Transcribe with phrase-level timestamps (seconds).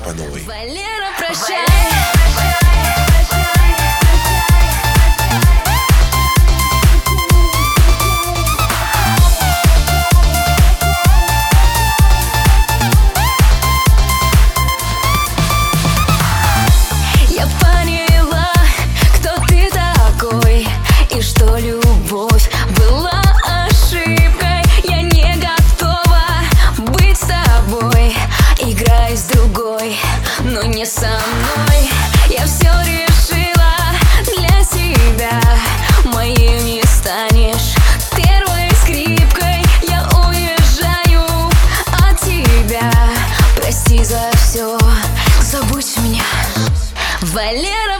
[0.00, 0.42] по новой.
[0.42, 1.56] Валера, прощай.
[1.56, 2.35] Я
[47.36, 47.95] Валера,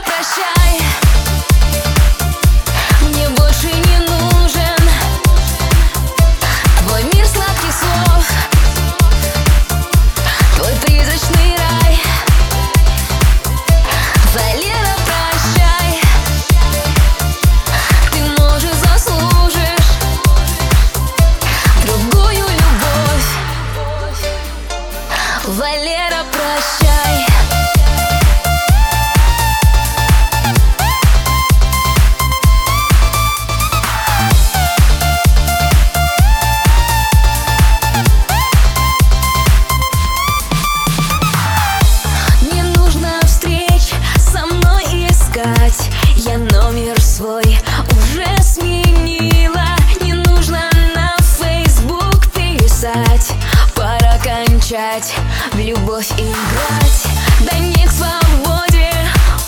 [52.87, 53.31] бросать
[53.75, 55.13] Пора кончать
[55.53, 57.07] в любовь играть.
[57.41, 58.91] Да не к свободе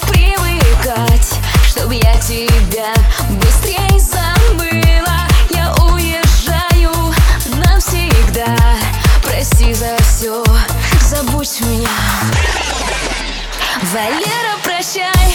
[0.07, 2.93] привыкать Чтоб я тебя
[3.29, 5.17] быстрей забыла.
[5.49, 7.13] Я уезжаю
[7.55, 8.55] навсегда.
[9.23, 10.43] Прости за все,
[11.01, 11.89] забудь меня.
[13.91, 15.28] Валера, прощай.